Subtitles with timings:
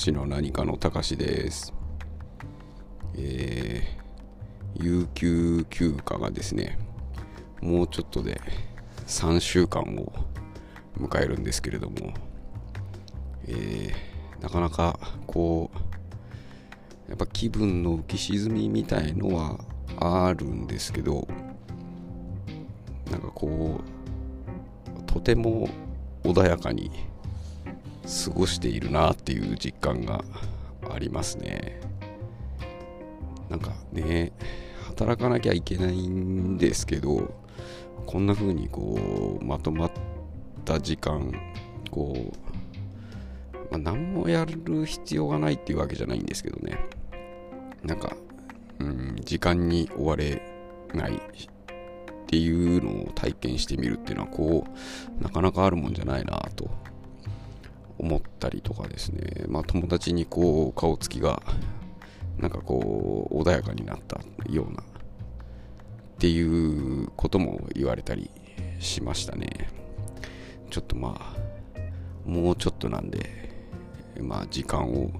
[0.00, 1.74] しの何かのたかしです。
[3.16, 6.78] えー、有給休暇がですね、
[7.60, 8.40] もうちょっとで
[9.06, 10.10] 3週間を
[10.98, 12.14] 迎えるんですけれども、
[13.46, 19.58] えー、なかなかこう、やっぱ気分の浮き沈みみたいのは
[19.98, 21.28] あるんですけど、
[23.10, 23.82] なんかこ
[24.98, 25.68] う、とても
[26.24, 26.90] 穏やかに
[28.24, 30.24] 過ごしているなっていう実感が
[30.90, 31.80] ありますね。
[33.48, 34.32] なんかね
[34.86, 37.34] 働かなきゃいけないんですけど
[38.06, 39.90] こんな風にこうまとまっ
[40.64, 41.32] た時間
[41.90, 42.32] こ
[43.52, 46.78] う、まあ、何もやる必要がないっていうわけじゃないんですけどね。
[47.82, 48.14] なんか、
[48.78, 50.42] うん、時間に追われ
[50.94, 51.18] ないっ
[52.26, 54.66] ていうのを体験してみるっていうのはこ
[55.18, 56.70] うなかなかあるもんじゃないなと
[58.00, 59.44] 思ったりとかですね。
[59.46, 61.42] まあ友達にこう顔つきが
[62.38, 64.20] なんかこう穏やかになった
[64.50, 64.84] ようなっ
[66.18, 68.30] ていうことも言われたり
[68.78, 69.68] しましたね。
[70.70, 73.50] ちょっとまあもうちょっとなんで
[74.18, 75.10] まあ時間を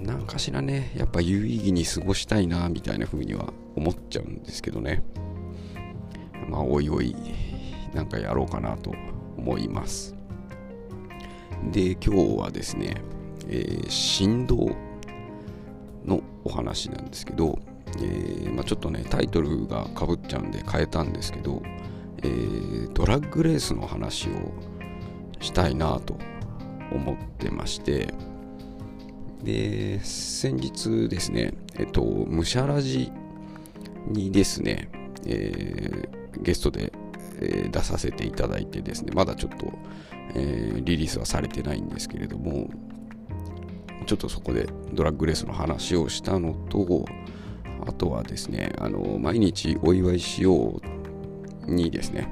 [0.00, 5.04] 何かしらねやっぱ有意義に過ごしたいなみたいな風には思っちゃうんですけどね。
[6.48, 7.14] まあおいおい
[7.94, 8.92] なんかやろうかなと
[9.36, 10.15] 思います。
[11.72, 12.96] で今日はですね、
[13.48, 14.70] えー振動
[16.04, 17.58] のお話なんですけど、
[17.98, 21.62] えーまあ、ちょっとねタイトルがかぶっちゃうんで変えたんですけど、
[22.18, 24.30] えードラッグレースの話を
[25.40, 26.16] したいなと
[26.92, 28.14] 思ってまして
[29.42, 33.12] で先日ですねえっとムシャラジ
[34.06, 34.88] にですね、
[35.26, 36.92] えーゲストで、
[37.40, 39.72] えー出させていただいてですねまだちょっと、
[40.34, 42.68] えーリリースはされてないんですけれども
[44.06, 47.04] ちょっとそこでドラッグレースの話をしたのと
[47.86, 50.80] あとはですねあの毎日お祝いしよ
[51.66, 52.28] うにですね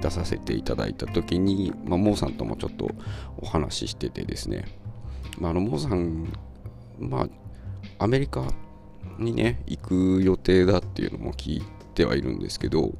[0.00, 2.90] 出させていただいた時に、まあ、モーさんともちょっと
[3.38, 4.64] お話ししててですね、
[5.38, 6.32] まあ、あのモーさん
[6.98, 7.28] ま
[7.98, 8.46] あアメリカ
[9.18, 11.62] にね行く予定だっていうのも聞い
[11.94, 12.92] てはいるんですけど、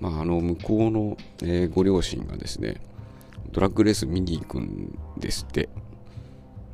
[0.00, 2.80] まあ、あの向こうの、えーご両親がですね
[3.52, 5.68] ドラッグレース見に行くんですって。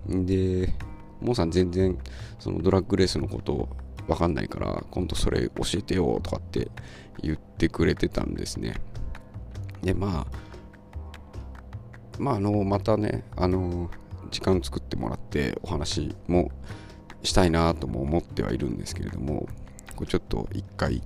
[0.09, 0.73] で
[1.21, 1.99] モーさん全然
[2.39, 3.69] そのドラッグレースのこと
[4.07, 6.71] わかんないから今度それ教えてよとかって
[7.23, 8.75] 言ってくれてたんですね。
[9.83, 10.49] でまあ
[12.19, 13.91] まああのまたねあの
[14.31, 16.51] 時間作ってもらってお話も
[17.23, 19.49] したいなとも思ってはいるんですけれども
[19.97, 21.03] これちょっと一回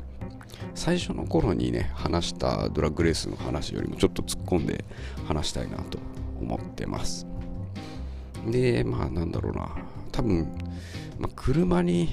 [0.74, 4.84] 最初の頃にね話したドラッグレースの話よりもちょっと突っ込んで
[5.26, 5.98] 話したいなと
[6.40, 7.26] 思ってます。
[8.46, 9.70] でまあなんだろうな。
[10.10, 10.42] 多分、
[11.18, 12.10] まあ、車に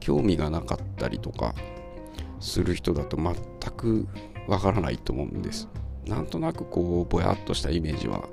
[0.00, 1.54] 興味がなかったりとか
[2.40, 3.34] する人だと全
[3.76, 4.08] く
[4.48, 5.68] わからないと思うんです。
[6.06, 8.28] なんとなくこうぼやっとしたイメージは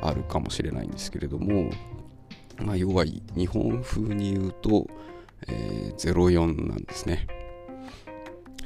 [0.00, 1.70] あるかもしれないんですけれども
[2.64, 4.86] まあ要は日本風に言うと、
[5.46, 7.26] えー04なんですね。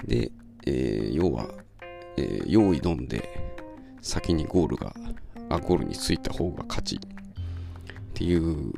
[0.05, 0.31] で、
[0.67, 1.49] えー要は、
[2.17, 3.53] えー用意どんで
[4.01, 4.95] 先にゴールが
[5.49, 6.97] あゴールについた方が勝ち。
[6.97, 6.99] っ
[8.15, 8.73] ていう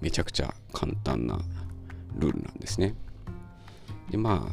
[0.00, 1.38] めちゃくちゃ簡単な
[2.16, 2.94] ルールなんですね。
[4.10, 4.52] でまあ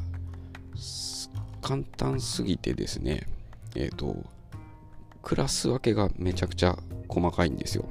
[1.61, 3.25] 簡単すぎてですね
[3.75, 4.17] えっ、と
[5.23, 6.77] クラス分けがめちゃくちゃ
[7.07, 7.85] 細かいんですよ。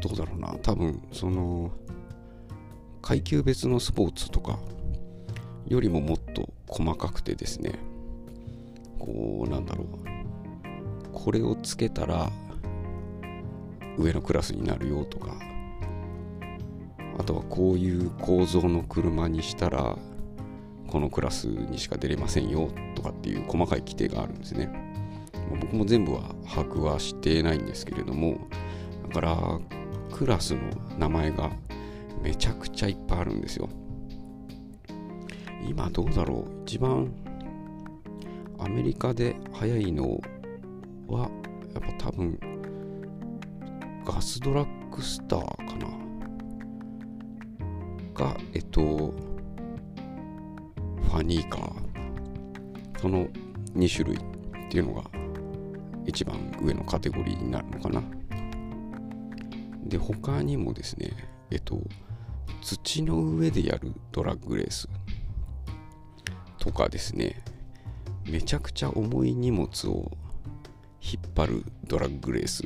[0.00, 0.54] どうだろうな。
[0.62, 1.72] 多分その
[3.02, 4.58] 階級別のスポーツとか
[5.68, 7.78] よりももっと細かくてですね
[8.98, 9.86] こうなんだろう
[11.12, 12.30] これをつけたら
[13.96, 15.34] 上のクラスになるよとか
[17.18, 19.96] あとはこういう構造の車にしたら
[20.86, 24.70] このクラスにしか出れませんよとかっていう細かい規定があるんですね。
[25.50, 28.38] ま僕も全部は把握はしてないんですけれども
[29.08, 29.60] だから
[30.12, 30.60] クラスの
[30.98, 31.50] 名前が
[32.22, 33.68] めちゃくちゃいっぱいあるんですよ。
[35.68, 36.62] 今どうだろう？
[36.62, 37.12] 一番
[38.58, 40.18] アメリカで速いの
[41.06, 41.30] は
[41.74, 42.40] やっぱ多分
[44.04, 45.86] ガスドラッグスターかな？
[48.14, 51.88] がえっとファニーカー。
[53.00, 53.28] その
[53.76, 54.20] 2種類っ
[54.70, 55.04] ていうのが
[56.04, 58.02] 一番上のカテゴリーになるのかな？
[59.84, 61.12] で他にもですね
[61.50, 61.80] えっと
[62.60, 64.88] 土の上でやるドラッグレース。
[66.68, 67.42] とかですね
[68.26, 70.12] めちゃくちゃ重い荷物を
[71.00, 72.62] 引っ張るドラッグレース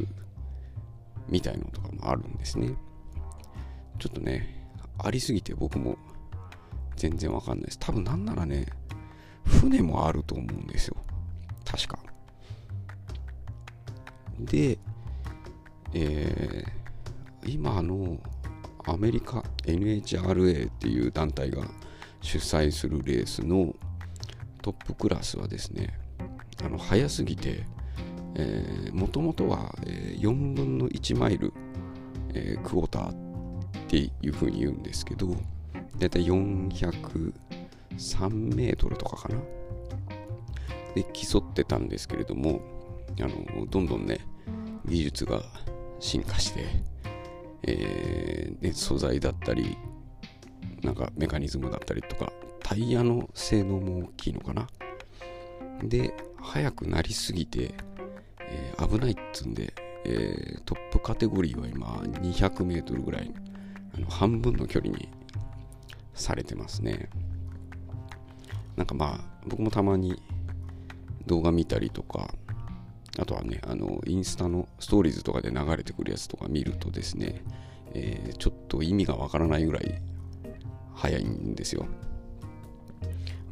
[1.29, 2.75] みたいのとかもあるんですね。
[4.01, 4.67] ちょっとね
[4.99, 5.97] ありすぎて僕も
[6.97, 7.79] 全然わかんないです。
[7.79, 8.67] 多分なんならね
[9.45, 10.97] 船もあると思うんですよ。
[11.65, 12.01] 確か。
[14.41, 14.79] で、
[15.95, 18.19] えー、今の
[18.85, 21.63] アメリカ NHRA っていう団体が
[22.21, 23.73] 主催するレースの
[24.63, 25.99] トップクラスはですね
[26.65, 27.65] あの早すぎて
[28.93, 31.53] もともとは、えー、4分の1マイル、
[32.35, 33.15] えー、クォーターっ
[33.89, 35.37] ていうふうに言うんですけど
[35.99, 37.33] だいたい403
[38.55, 39.37] メートルとかかな。
[40.95, 42.61] で競ってたんですけれども
[43.21, 44.21] あのどんどんね
[44.87, 45.43] 技術が
[46.01, 46.67] 進化して、
[47.63, 49.79] えー、ね、素材だったり
[50.83, 52.33] なんかメカニズムだったりとか
[52.73, 54.67] タイヤの性能も大きいのかな。
[55.83, 57.75] で速くなりすぎて、
[58.41, 59.75] えー、危ないっつんで、
[60.05, 61.87] えー、トップカテゴリーは今
[62.23, 63.31] 200m ぐらい
[63.95, 65.11] あの半分の距離に
[66.15, 67.11] されてますね。
[68.77, 70.23] なんかまあ僕もたまに
[71.27, 72.33] 動画見たりとか
[73.19, 77.45] あとはねあのインスタのストーリーズとかで流れてくるやつとか見るとですね、
[77.93, 80.01] えー、ちょっと意味がわからないぐらい
[80.95, 81.87] 速いんですよ。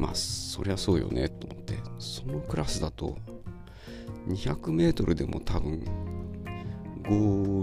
[0.00, 1.78] まあそりゃそうよねと思って。
[1.98, 3.18] そのクラスだと
[4.28, 5.84] 200m でも多分
[7.06, 7.14] ゴ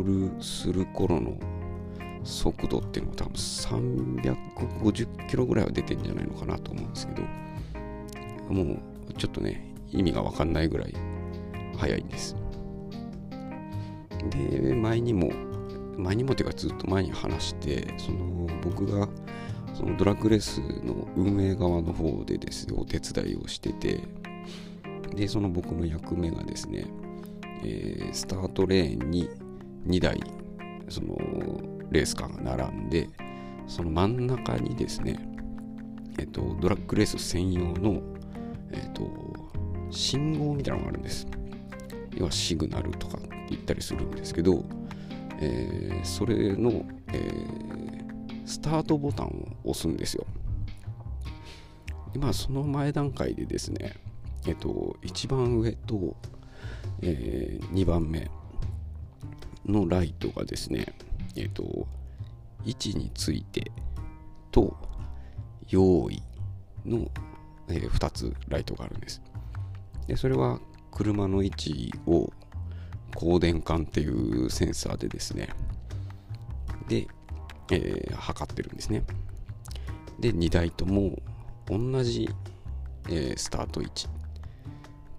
[0.04, 1.40] ールする頃の
[2.24, 7.24] 速度っていうのは多分350キロぐらいは出てんじゃないのかなと思うんですけど
[8.54, 8.80] も
[9.10, 10.94] うちょっとね意味がわかんないぐらい
[11.78, 12.36] 速いんです。
[14.30, 15.32] で前にも
[15.98, 19.08] 前にもっていうかずっと前に話してその僕が
[19.78, 24.02] そのドラッグレースの運営側の方でですねお手伝いをしてて
[25.16, 26.88] でその僕の役目がですね、
[27.64, 29.30] えー、スタートレーンに
[29.86, 30.20] 2台
[30.90, 31.16] その
[31.92, 33.08] レースカーが並んで
[33.68, 35.20] その真ん中にですね
[36.18, 38.02] えっ、とドラッグレース専用の
[38.72, 39.08] えっ、と
[39.92, 41.28] 信号みたいなのがあるんです。
[42.16, 43.20] 要はシグナルとか
[43.50, 44.64] 言ったりするんですけど、
[45.40, 46.84] えー、それの、
[47.14, 48.17] えー、
[48.48, 50.26] スタートボタンを押すんですよ。
[52.14, 53.96] でまあその前段階でですね
[54.48, 56.16] えっ、と一番上と、
[57.02, 58.32] えー、2番目
[59.66, 60.94] のライトがですね
[61.36, 61.86] えっ、と
[62.66, 63.72] 位置について
[64.52, 64.76] と
[65.70, 66.24] 用意
[66.86, 67.12] の、
[67.68, 69.22] えー、2つライトがあるんです。
[70.08, 70.60] でそれは
[70.92, 72.32] 車の位置を
[73.18, 75.50] 光電管っていうセンサーでですね。
[76.88, 77.08] で、
[77.72, 79.04] えー、測ってるんですね
[80.20, 81.18] で2台とも
[81.68, 82.30] 同じ、
[83.10, 84.10] えー、スタート位置っ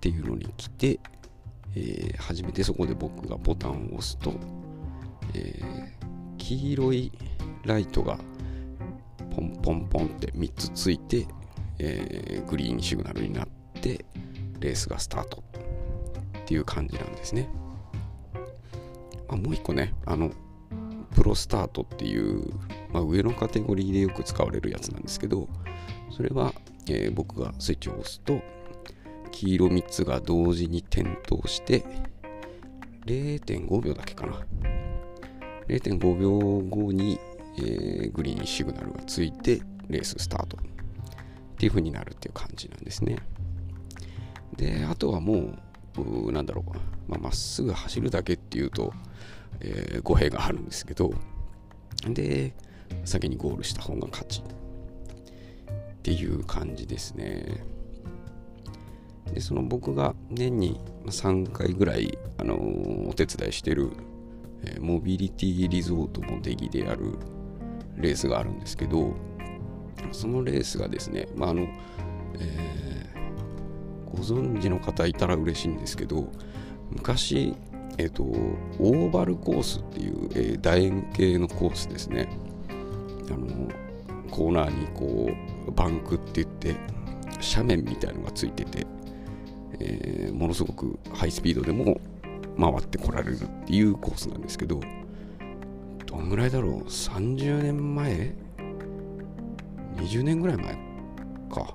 [0.00, 1.00] ていうのに来て、
[1.74, 4.32] えー、初めてそこで僕がボタンを押すと、
[5.34, 7.12] えー、黄色い
[7.64, 8.18] ライトが
[9.34, 11.26] ポンポンポンって3つついて、
[11.78, 13.49] えー、グリーンシグナルになっ
[13.80, 14.04] て
[14.58, 15.42] レースがスタート
[16.38, 17.49] っていう感じなんですね。
[19.28, 20.30] まあ、もう一個ね、あの、
[21.18, 22.44] プロスタートっていう、
[22.92, 25.48] まあ、上のカテゴリーでよく使われるやつなんですけど、
[26.12, 26.54] それは、
[26.87, 28.40] えー、僕がスイッチを押すと、
[29.32, 31.84] 黄色3つが同時に点灯して、
[33.06, 34.46] 0.5秒だけかな。
[35.66, 37.18] 0.5秒後に、
[37.56, 43.16] えー、グリーンシグナルがついて、レーススタートっていう風になるっていう感じなんですね。
[44.56, 45.50] で、あとはも
[45.96, 48.92] う、なんだろう、まあ、っすぐ走るだけっていうと、
[49.61, 51.12] えー、語弊があるんですけど、
[52.06, 52.54] で、
[53.04, 54.44] 先にゴールした方が勝ちっ
[56.02, 57.64] ていう感じですね。
[59.32, 63.90] で、その僕が年に3回ぐらい、あのー、お手伝いしてる、
[64.62, 67.18] えー、モビリティリゾートモデギである
[67.97, 69.14] レースがあるんですけど、
[70.12, 71.62] そのレースがですね、まあ、あの、
[72.35, 72.88] えー
[74.18, 76.28] ご存知の方いたら嬉しいんですけど
[76.90, 77.54] 昔、
[77.99, 82.28] えっと、オーバルコースっていう、えー、楕円形のコースですね。
[83.31, 83.69] あの
[84.31, 85.31] コーナーにこ
[85.67, 86.76] うバンクって言って
[87.55, 88.87] 斜面みたいのがついてて、
[89.81, 92.00] えー、ものすごくハイスピードでも
[92.59, 94.81] 回ってこられるっていうコースなんですけど
[96.07, 98.35] どんぐらいだろう？30年前
[99.97, 100.75] ？20年ぐらい前
[101.50, 101.75] か。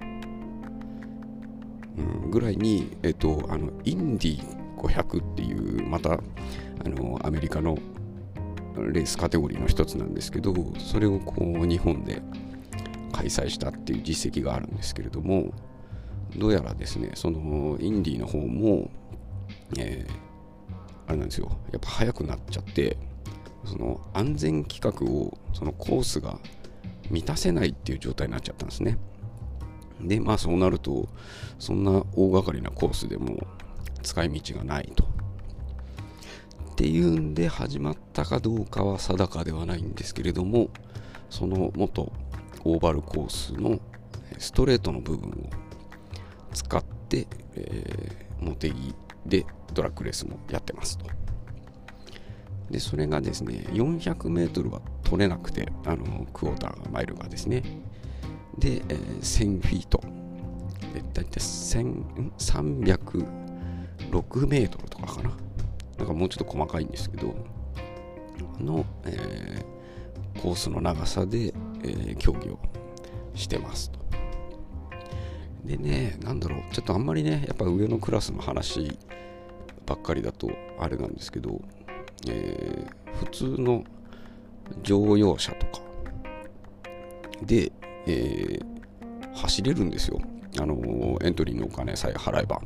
[1.96, 6.20] うん、ぐらいに、えっと、あのインディー500っていうまたあ
[6.86, 7.78] のアメリカの
[8.76, 12.22] レースカテゴリーの一つなんですけどそれをこう日本で
[13.12, 15.54] 開催したっていう実績があるんですけれども
[16.36, 18.90] どうやらですねそのインディの方も、
[19.78, 20.14] えー、
[21.08, 21.56] あれなんですよ。
[21.72, 22.98] やっぱ速くなっちゃって
[23.66, 26.40] その安全規格をそのコースが
[27.10, 28.98] 満たせないっていう状態になっちゃったんですね。
[30.02, 31.08] でまあそうなると
[31.60, 33.46] そんな大掛かりなコースでも
[34.04, 35.14] 使い道がないと。
[36.74, 40.70] っていうんで始まったかどうかは定かではないんですけれども
[41.30, 42.12] その元
[42.64, 43.80] オーバルコースの
[44.40, 45.34] ストレートの部分を
[46.52, 48.96] 使って、えー、茂木
[49.26, 51.06] でドラッグレースもやってますと。
[52.72, 57.62] でそれがですね 400m は取れなくてあのクォーターマイルがですね。
[58.58, 60.02] で、えー、1000フィート。
[60.96, 61.40] え大体
[64.14, 65.32] 6メートルとかかな
[65.98, 67.36] なんかもうちょっと細かいんですけど
[68.60, 71.54] の、えー、コースの長さで、
[71.84, 72.60] えー、競技を
[73.36, 74.00] してますと
[75.66, 78.98] でねなんだろうちょっとあんまりねやっぱ上のクラスの話
[79.86, 81.62] ばっかりだとあれなんですけど、
[82.28, 83.84] えー、普通の
[84.82, 85.82] 乗用車とか
[87.42, 87.72] で、
[88.08, 90.20] えー、走れるんですよ。
[90.60, 92.62] あのエントリーのお金さえ払えば。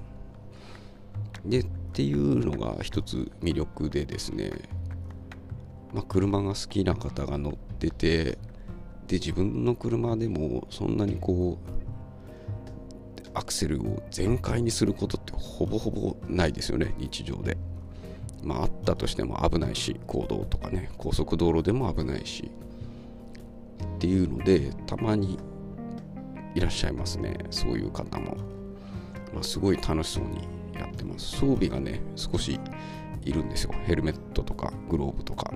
[1.46, 4.52] で、っていうのが一つ魅力でですね、
[5.94, 8.38] まあ、車が好きな方が乗ってて、
[9.08, 17.58] で、自分の車でもそんなにこう、アクセルを全開にすることってほぼほぼないですよね、日常で。
[18.44, 22.52] まあ、あったとしても危ないし、公道とかね、高速道路でも危ないし、
[23.96, 25.40] っていうので、たまに
[26.56, 28.38] いらっしゃいますね、そういう方も。
[29.34, 31.38] まあ、すごい楽しそうにやってます。
[31.38, 32.60] 装備がね、少し
[33.24, 33.72] いるんですよ。
[33.86, 35.52] ヘルメットとかグローブとか。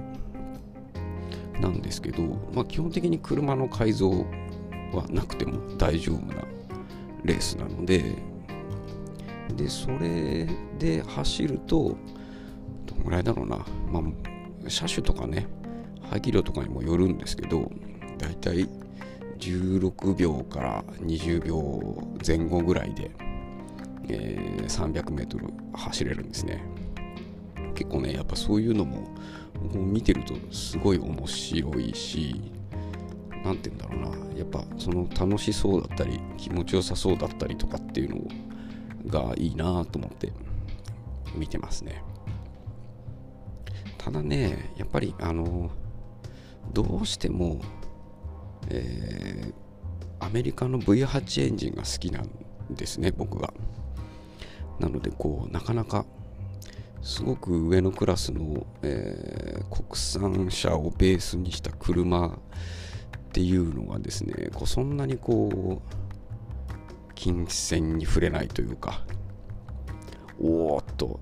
[1.59, 2.23] なんですけど、
[2.53, 6.43] まあ、基本的に車の改造はなくても大丈夫な
[7.23, 8.15] レースなので、
[9.55, 10.47] で、それ
[10.79, 11.95] で走ると、
[12.85, 15.47] どのぐらいだろうな、まあ、車種とかね、
[16.09, 17.71] 排気量とかにもよるんですけど、
[18.17, 18.67] だいたい
[19.39, 23.11] 16秒から20秒前後ぐらいで、
[24.10, 26.63] えー、300メートル走れるんですね。
[27.75, 29.08] 結構ね、やっぱそういうのも
[29.74, 32.41] 見てるとすごい面白いし、
[33.43, 38.22] 何て言うんだろうな、やっぱその楽しそうだったり、気持ちよさそうだったりとかっていうの
[39.08, 40.31] がいいなと思って
[41.36, 42.03] 見てますね。
[43.98, 45.70] ただね、やっぱりあの、
[46.74, 47.62] どうしても
[48.70, 52.29] えー、アメリカの V8 エンジンが好きなん
[52.70, 53.53] ですね僕が
[54.81, 56.05] なのでこうなかなか
[57.03, 62.31] すごく上のクラスの、えー、国産車をベースにした車っ
[63.31, 69.05] ていうのがですねこうそんなにこう金銭に触れないというか
[70.39, 71.19] おーっと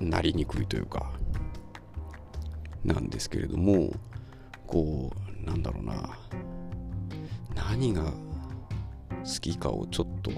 [0.00, 1.10] なりにくいというか
[2.84, 3.90] なんですけれども
[4.66, 5.12] こ
[5.42, 6.16] うなんだろうな
[7.56, 8.12] 何が好
[9.40, 10.30] きかをちょっと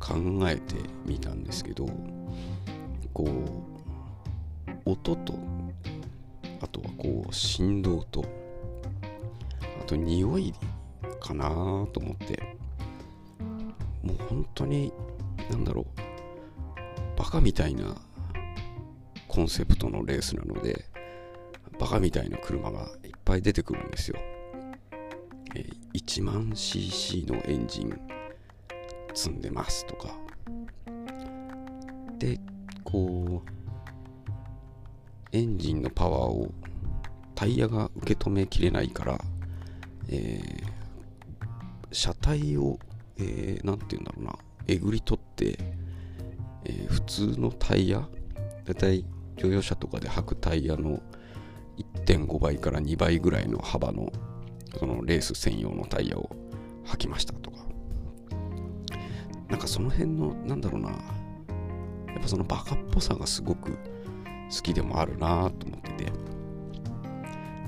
[0.00, 0.14] 考
[0.48, 0.74] えて
[1.06, 1.86] みたんですけど
[3.12, 5.34] こう音と
[6.60, 8.24] あとはこう振動と
[9.80, 10.54] あと匂い
[11.20, 11.48] かな
[11.92, 12.56] と思って
[14.02, 14.92] もう本当に
[15.50, 17.94] 何だろうバカみたいな
[19.28, 20.86] コンセプトのレースなので
[21.78, 24.18] バカみたいな車がいっぱい出てくるんですよ。
[25.54, 28.19] え1万 cc のエンジン。
[29.20, 30.08] 積んでますとか。
[32.18, 32.40] で
[32.84, 33.50] こう
[35.32, 36.50] エンジンのパワーを
[37.34, 39.18] タイヤが受け止めきれないから、
[40.08, 40.66] えー、
[41.92, 42.78] 車体を
[43.18, 45.58] 何、えー、て言うんだろうなえぐり取って、
[46.64, 48.00] えー、普通のタイヤ
[48.64, 49.04] だいたい
[49.36, 51.00] 乗用車とかで履くタイヤの
[52.06, 54.10] 1.5倍から2倍ぐらいの幅の
[54.78, 56.30] そのレース専用のタイヤを
[56.86, 57.49] 履きましたと。
[59.50, 60.90] なんかその辺のなんだろうな。
[60.90, 60.96] や
[62.18, 63.76] っぱそのバカっぽさがすごく好
[64.62, 66.12] きでもあるなと思ってて。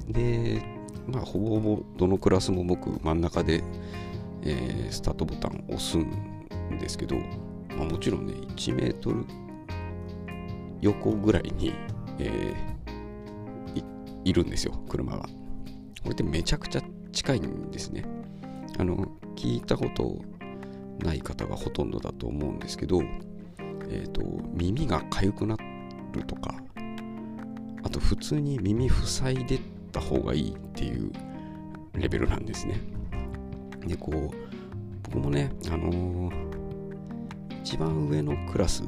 [0.09, 0.62] で
[1.07, 3.62] まあほぼほぼどのクラスも僕真ん中で、
[4.43, 7.17] えー、スタートボタンを押すんですけど、
[7.77, 9.25] まあ、もちろんね1メートル
[10.81, 11.73] 横ぐらいに、
[12.19, 13.85] えー、
[14.25, 15.23] いるんですよ車が。
[16.03, 18.05] これってめちゃくちゃ近いんですね。
[18.79, 20.21] あの、聞いたこと
[21.02, 23.02] ない方がほとんどだと思うんですけど、
[23.88, 24.23] え、ー、と、
[24.54, 25.56] 耳が痒くな
[26.12, 26.54] るとか、
[27.82, 29.61] あと普通に耳塞いでっ
[29.92, 31.12] た方がいいっていう
[31.94, 32.80] レベルなんですね。
[33.87, 34.37] で、こう、
[35.02, 36.52] 僕もね、あのー、
[37.62, 38.82] 一番上のクラス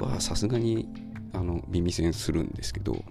[0.00, 0.88] はさすがに
[1.32, 3.02] あの耳栓するんですけど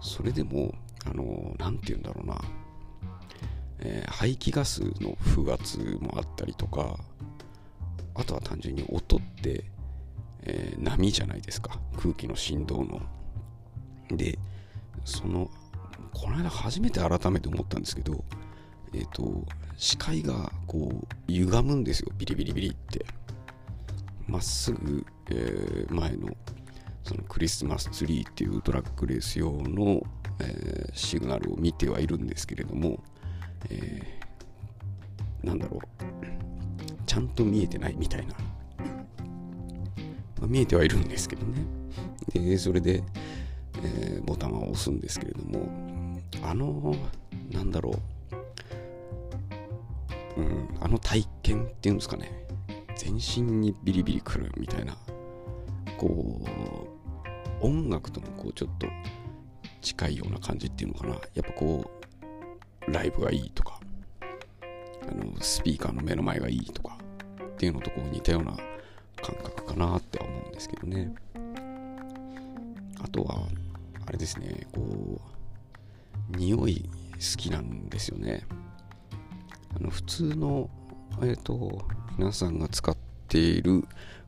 [0.00, 0.74] それでも
[1.04, 2.40] あの何て言うんだろうな、
[3.80, 6.98] えー、排気ガスの風圧もあったりとか
[8.14, 9.64] あとは単純に音って、
[10.42, 11.78] えー、波じゃないですか。
[11.96, 13.00] 空気の振動の。
[14.10, 14.38] で
[15.04, 15.50] その
[16.12, 18.24] この間初めて改めて思ったんですけど
[18.92, 19.46] えっ、ー、と
[19.76, 22.12] 視界がこう歪むんですよ。
[22.18, 23.06] ビリビリビリって。
[24.30, 26.28] まっすぐ、え、前の
[27.02, 30.02] そのクリスマスツリーっていうドラッグレース用の、
[30.38, 33.02] え、シグナルを見てはいるんですけれども、
[33.68, 35.80] えー、なんだろう。
[37.06, 38.34] ちゃんと見えてないみたいな、
[40.38, 41.64] まあ、見えてはいるんですけどね。
[42.32, 43.02] でそれで、
[43.82, 45.90] えー、ボタンを押すんですけれども。
[46.42, 46.94] あの
[47.50, 47.90] なんだろ
[50.36, 52.46] う、うん、あの体験っていうんですかね。
[52.96, 54.96] 全身にビリビリくるみたいな。
[55.98, 56.40] こ
[57.60, 58.86] う音楽ともこうちょっと
[59.82, 61.14] 近いような感じっていうのかな。
[61.34, 61.99] やっぱこう
[62.92, 63.80] ライブがいいとか
[65.02, 66.96] あのスピーカーの目の前がいいとか
[67.42, 68.56] っていうのとこう似たような
[69.22, 71.12] 感覚かなって思うんですけどね。
[73.02, 73.42] あとは
[74.06, 75.20] あれですねこ
[76.32, 78.46] う匂い好きなんですよね。
[79.76, 80.68] あの普通の
[81.22, 81.82] えっ、と
[82.16, 82.96] 皆さんが使っ
[83.28, 83.84] ている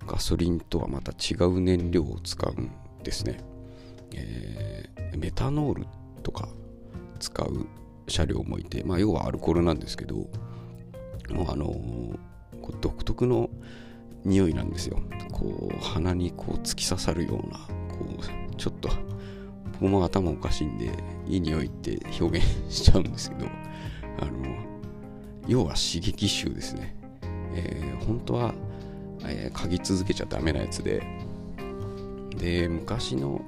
[0.07, 2.71] ガソリンとはまた違う燃料を使うん
[3.03, 3.39] ですね、
[4.13, 5.87] えー、メタノール
[6.23, 6.49] とか
[7.19, 7.67] 使う
[8.09, 10.17] 車両もいて、まあ、要はアルコールなんですけど
[11.31, 13.49] もうあのー、独特の
[14.25, 15.01] 匂いなんですよ。
[15.33, 18.07] こう鼻にこう突き刺さるようなこ
[18.53, 18.91] うちょっと
[19.81, 20.93] 僕も頭おかしいんで
[21.27, 23.47] いい匂いって表現しちゃうんですけど
[24.21, 24.33] あの
[25.49, 26.95] 要は刺激臭ですね、
[27.55, 28.55] えー、本当は、
[29.25, 31.03] えー、嗅ぎ続けちゃダメなやつで
[32.37, 33.41] で昔の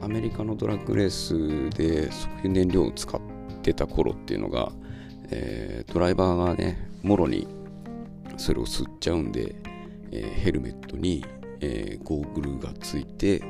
[0.00, 3.35] アメリカのドラッグレースでそういう燃料を使って
[3.74, 4.72] た頃っていうのが、
[5.30, 7.46] えー、ドライバーがねもろに
[8.36, 9.56] それを吸っちゃうんで、
[10.12, 11.24] えー、ヘルメットに、
[11.60, 13.40] えー、ゴーグルがついて、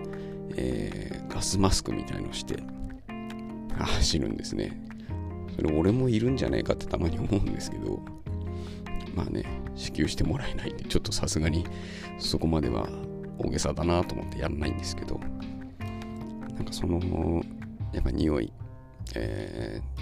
[0.57, 2.62] え、ガスマスクみたいのして
[3.76, 4.81] 走るんですね。
[5.57, 7.98] それ俺もいるんじゃないかってたまに思うんですけど
[9.14, 11.64] まあね支給してもらえないんでちょっとさすがに
[12.18, 12.87] そこまでは
[13.38, 15.18] 大げさだなと思ってやんないんですけど
[16.55, 17.42] なんかその
[17.92, 18.52] やっぱ匂い
[19.14, 19.95] えー、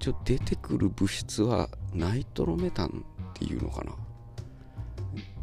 [0.00, 3.92] 一応出てくる物質はナイトロメタンっていうのかな？
[3.92, 3.94] っ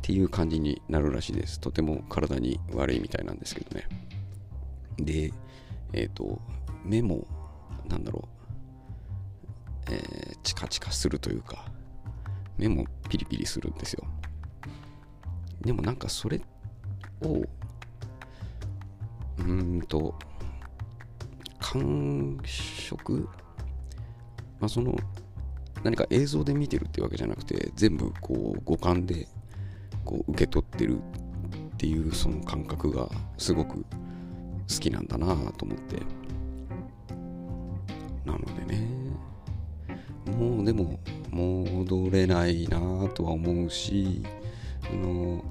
[0.01, 1.59] ていう感じになるらしいです。
[1.59, 3.87] とても体に悪いみたいなんですけどね。
[4.97, 5.33] で
[5.91, 6.39] えっ、ー、と
[6.85, 7.27] 目も
[7.89, 8.27] なんだろ
[9.87, 9.91] う。
[9.91, 11.65] えー、チカチカするというか
[12.57, 14.07] 目もピリピリするんですよ。
[15.61, 16.39] でもなんかそれ
[17.21, 17.43] を
[19.39, 20.17] うんと
[21.59, 23.27] 感触
[24.59, 24.95] まあその
[25.83, 29.27] 何か映像で見てるってわけじゃなくて全部こう五感で
[30.03, 31.01] こう受け取ってるっ
[31.77, 33.85] ていうその感覚がすごく好
[34.79, 35.97] きなんだなと思って
[38.25, 38.87] なのでね
[40.37, 40.99] もうでも
[41.31, 44.23] 戻れないなとは思うし
[44.91, 45.43] あの、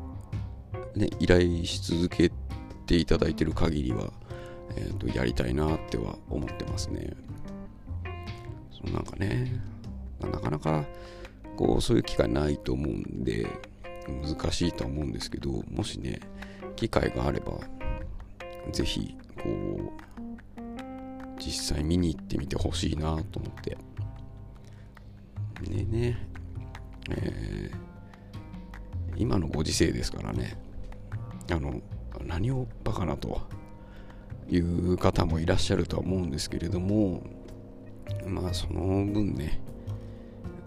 [0.94, 2.32] ね、依頼し続け
[2.86, 4.10] ていただいてる限りは、
[4.76, 7.12] えーと、やりたいなっては思ってますね。
[8.92, 9.60] なんかね
[10.20, 10.84] なかなか
[11.56, 13.46] こうそういう機会ないと思うんで
[14.06, 16.20] 難しいと思うんですけどもしね
[16.76, 17.58] 機会があれば
[18.72, 20.04] 是非こう
[21.38, 23.76] 実際見に行ってみてほしいなと思って。
[25.62, 26.18] でね、
[27.10, 27.74] えー、
[29.16, 30.58] 今のご時世ですからね、
[31.50, 31.80] あの、
[32.24, 33.42] 何をバカなと
[34.48, 37.22] いう方もいらっしゃるとは思うんですけれども、
[38.26, 39.60] まあその分ね、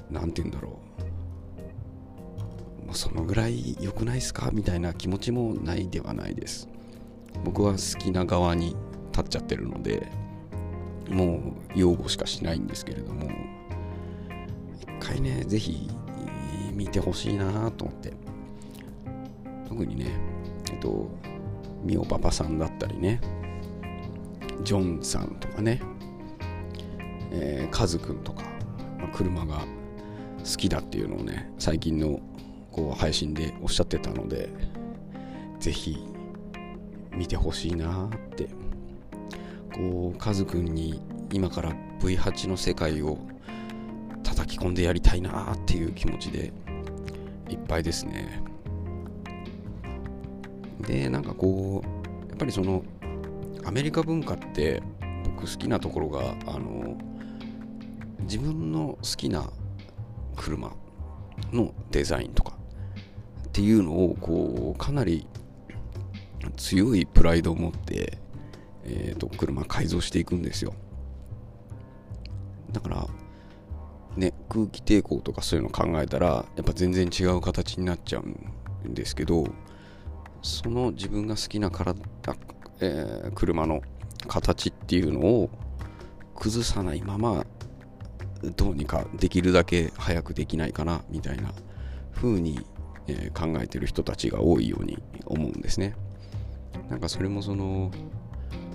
[0.09, 0.79] なんて言うんだろ
[2.89, 4.49] う、そのぐらい良くないですか？
[4.51, 6.69] みたいな気持ちもないではないです。
[7.43, 8.75] 僕は好きな側に
[9.11, 10.11] 立っちゃってるので、
[11.09, 13.29] もう擁護しかしないんですけれども
[14.79, 15.89] 一、回ね、ぜひ
[16.73, 18.13] 見てほしいなと思って。
[19.67, 20.07] 特にね、
[20.71, 21.09] えっと、
[21.83, 23.21] みおパパさんだったりね、
[24.63, 25.81] ジョンさんとかね、
[27.31, 28.43] えー、カズくんとか、
[28.97, 29.65] まあ、車が
[30.39, 32.19] 好きだっていうのをね、最近の
[32.71, 34.49] こう配信でおっしゃってたので、
[35.59, 35.97] ぜひ
[37.11, 38.47] 見てほしいなって。
[39.75, 43.17] こう、カズくんに今から V8 の世界を
[44.23, 46.53] 叩き込んでやりたいなっていう気持ちで
[47.49, 48.43] いっぱいですね
[50.81, 52.83] でなんかこうやっぱりその
[53.65, 54.81] アメリカ文化って
[55.25, 56.97] 僕好きなところがあの
[58.27, 59.49] 自分の好きな
[60.35, 60.71] 車
[61.51, 62.57] のデザインとか
[63.47, 65.25] っていうのをこうかなり
[66.57, 68.17] 強いプライドを持って、
[68.83, 70.73] えーと、車改造していくんですよ。
[72.71, 73.07] だから
[74.17, 79.45] ね空気抵抗とかそういうの考えたらやっぱ全然違う形になっちゃうんですけど
[80.41, 81.95] その自分が好きな体、
[82.81, 83.81] えー、車の
[84.27, 85.49] 形っていうのを
[86.35, 87.45] 崩さないまま
[88.55, 91.53] どうにかできるだけ早くできないかなみたいな
[92.13, 92.59] 風に、
[93.07, 95.95] え、考えてる人たちが多いように思うんですね。
[96.89, 97.91] なんかそれもその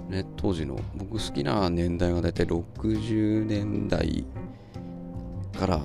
[0.09, 4.25] ね当時の僕好きな年代はだいたい60年代
[5.59, 5.81] から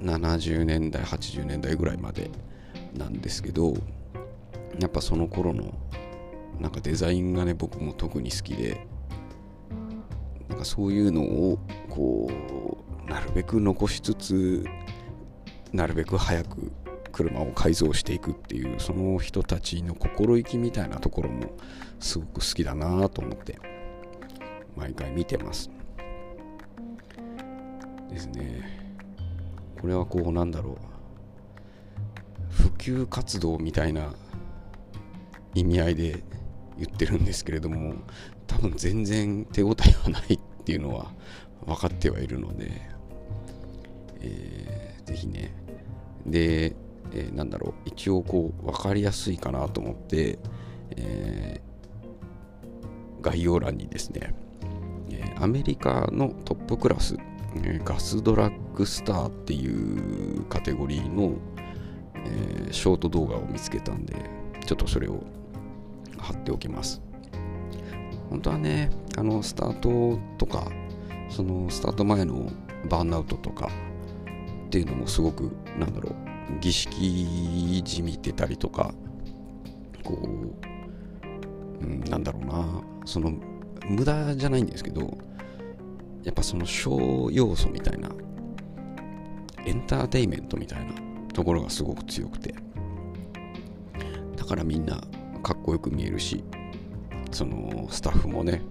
[0.00, 2.30] 70年代80年代ぐらいまで
[2.94, 3.74] なんですけど
[4.78, 5.74] やっぱその頃の
[6.60, 8.86] なんかデザインがね僕も特に好きで
[10.48, 14.64] なんかそういうのをこうなるべく残しつつ
[15.72, 16.72] なるべく早く
[17.12, 21.56] 車を改造していくっていうその人たちの心意気みたいなところも
[21.98, 23.58] すごく好きだなと思って
[24.76, 25.70] 毎回見てます。
[28.10, 28.62] ですね。
[29.80, 30.76] これはこうなんだろう。
[32.50, 34.14] 普及活動みたいな
[35.54, 36.22] 意味合いで
[36.78, 37.94] 言ってるんですけれども
[38.46, 41.12] 多分全然手応えはないっていうのは
[41.64, 42.70] 分かってはいるので、
[44.20, 45.54] えー、ぜひね
[46.26, 46.76] で、
[47.12, 50.38] えー、なんだろう一応こう分かりやすいかなと思って、
[50.96, 54.34] えー、概要欄にですね、
[55.10, 57.16] えアメリカのトップクラス、
[57.62, 61.36] えガスドラッグスターっていうカテゴリーの、
[62.14, 64.14] えショート動画を見つけたんで
[64.64, 65.22] ちょっとそれを
[66.18, 67.00] 貼っておきます。
[68.30, 70.68] 本当はねあのスタートとか
[71.28, 72.50] そのスタート前の
[72.88, 73.68] バーンアウトとか
[74.66, 76.14] っていうのもすごくなんだろう
[76.60, 78.92] 儀式じみてたりとか
[80.02, 80.18] こ
[81.82, 82.82] う、うん、なんだろうな。
[83.06, 83.32] その
[83.88, 85.16] 無駄じゃないんですけど
[86.24, 88.10] やっぱそのショー要素みたいな
[89.64, 90.92] エンターテイメントみたいな
[91.32, 92.54] ところがすごく強くて
[94.36, 94.96] だからみんな
[95.42, 96.42] かっこよく見えるし
[97.30, 98.62] そのスタッフもね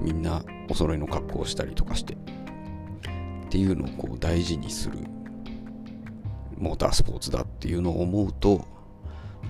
[0.00, 2.16] みんなお揃いの格好をしたりとかしてっ
[3.50, 4.98] ていうのをこう大事にする
[6.58, 8.66] モータースポーツだっていうのを思うと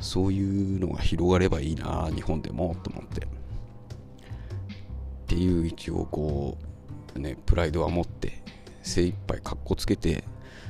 [0.00, 3.24] そういうのが広がればいいな日本でもと思って。
[3.24, 6.58] っていう一応こ
[7.16, 8.42] うねプライドは持って
[8.82, 10.24] 精一杯かっこつけて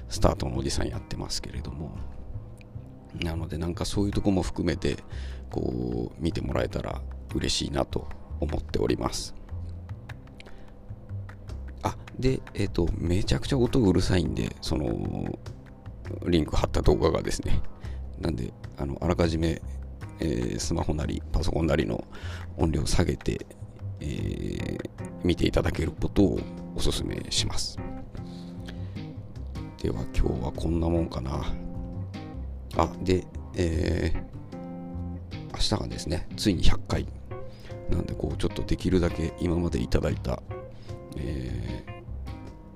[0.09, 1.97] スタートのおじさんやってますけれども。
[3.23, 4.97] なのでなんかそういうとこも含めて
[5.51, 7.01] こう見てもらえたら
[7.35, 8.09] 嬉しいなと
[8.41, 9.35] 思っております。
[11.83, 15.39] あでえっ、ー、とめちゃくちゃ音うるさいんでその
[16.27, 17.61] リンク貼った動画がですね
[18.21, 19.61] なんであのあらかじめ、
[20.21, 22.05] えー、スマホなりパソコンなりの
[22.57, 23.47] 音量を下げて、
[24.01, 24.79] えー、
[25.25, 26.41] 見ていただけることを
[26.77, 27.79] お勧めします。
[29.83, 31.45] では今日はこんなもんかな。
[32.77, 34.25] あで、えー、
[35.53, 37.07] 明日がですねついに100回。
[37.91, 40.43] なんでこうちょっとできるだけ今までいただいた、
[41.17, 41.94] えー、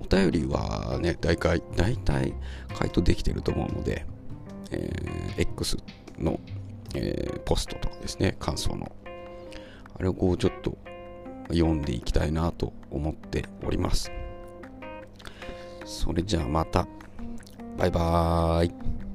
[0.09, 2.33] 便りはね大体大体
[2.77, 4.05] 回答できてると思うので、
[4.71, 5.77] えー、X
[6.17, 6.39] の、
[6.95, 8.91] えー、ポストとかですね感想の。
[9.97, 10.77] あれをこうちょっと
[11.49, 14.11] 読んでいきたいなと思っております。
[15.85, 16.87] それじゃあまた。
[17.77, 19.08] バイバーイ。